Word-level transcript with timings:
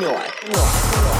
Nord. 0.00 0.16
Nord. 0.48 0.54
Nord. 0.54 1.19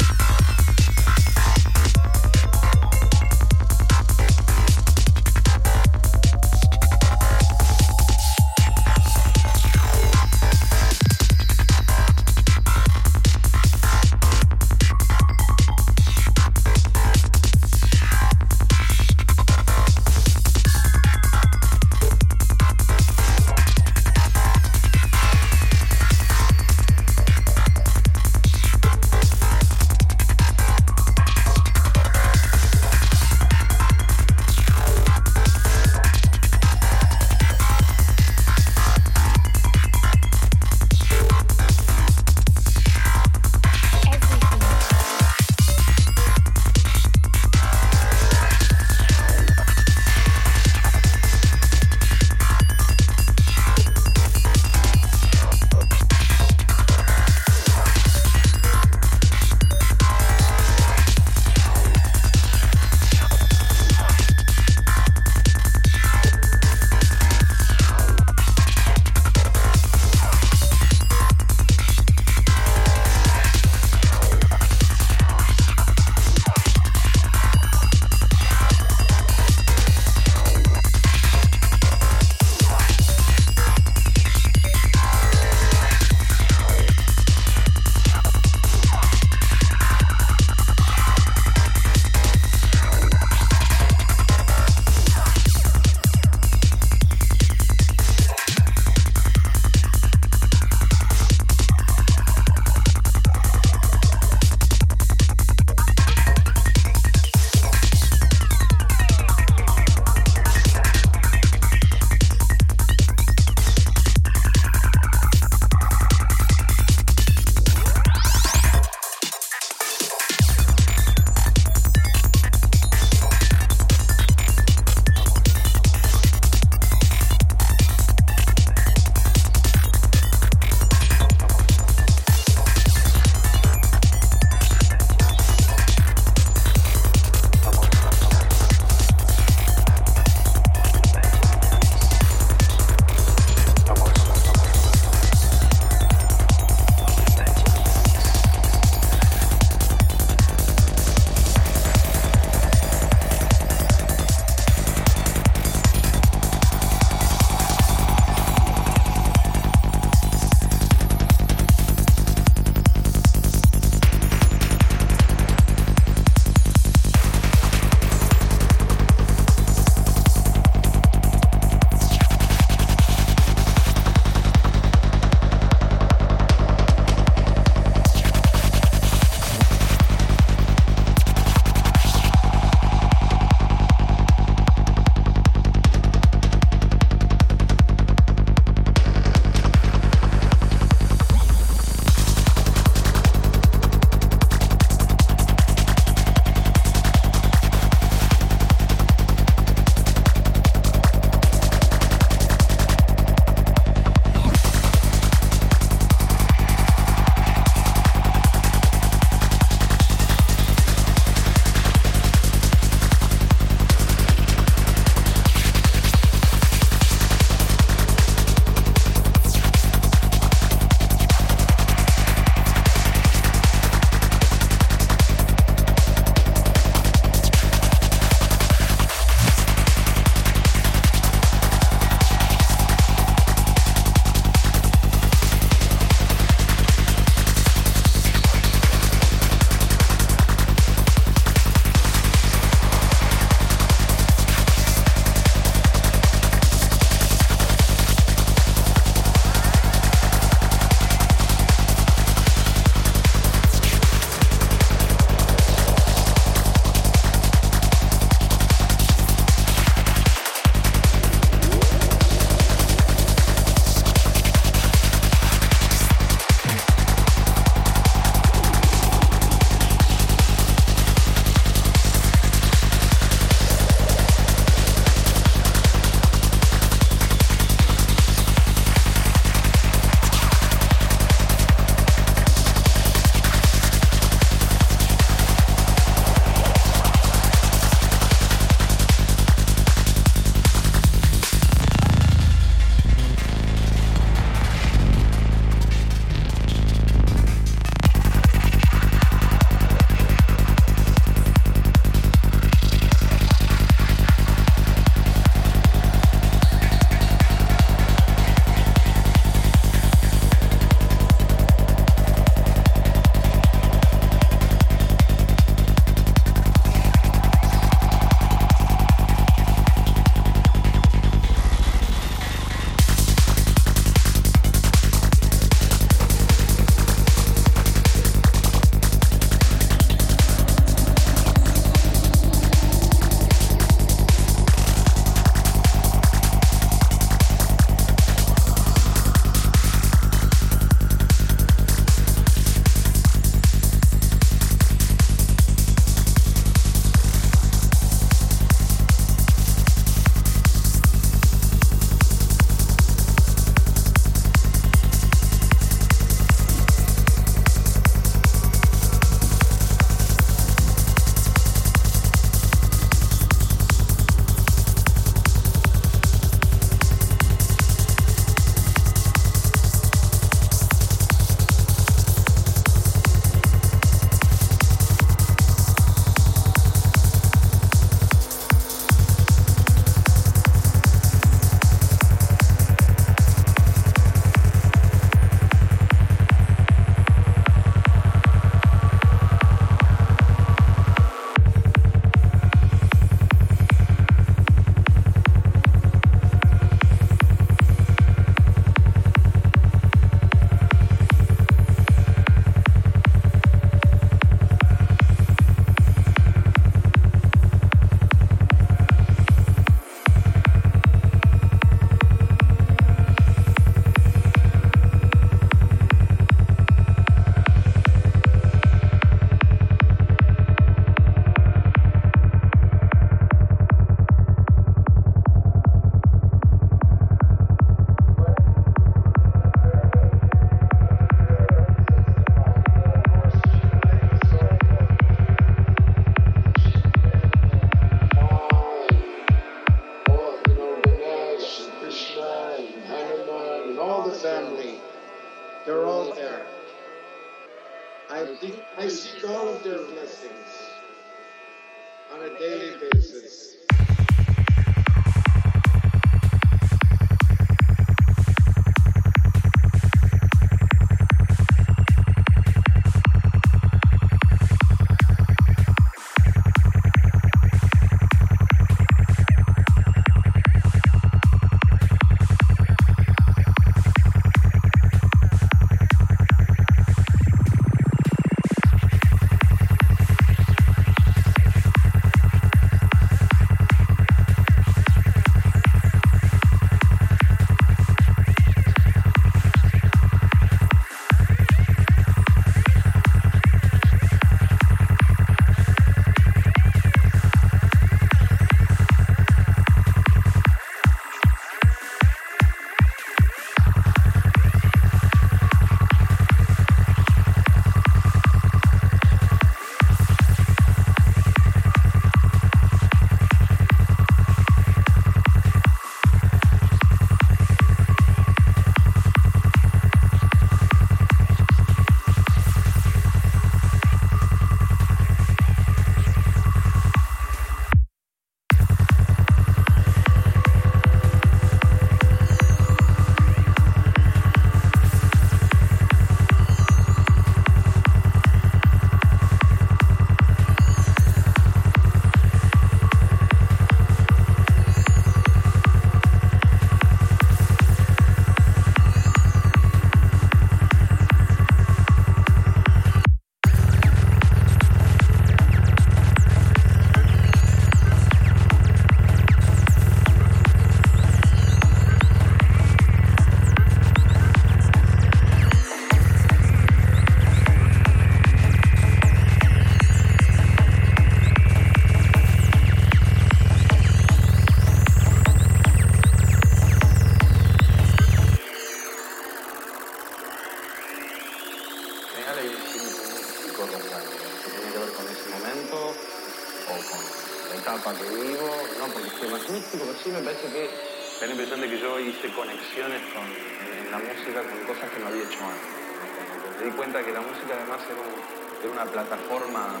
cuenta 597.14 597.30
que 597.30 597.38
la 597.38 597.46
música 597.46 597.74
además 597.76 598.00
era, 598.10 598.20
un, 598.20 598.82
era 598.82 598.90
una 598.90 599.04
plataforma 599.04 600.00